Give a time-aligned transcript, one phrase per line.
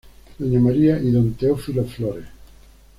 [0.39, 2.25] Doña María y Don Teófilo Flores.